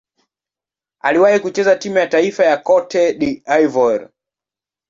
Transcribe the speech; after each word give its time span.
Aliwahi 0.99 1.39
kucheza 1.39 1.75
timu 1.75 1.97
ya 1.97 2.07
taifa 2.07 2.45
ya 2.45 2.57
Cote 2.57 3.13
d'Ivoire. 3.13 4.07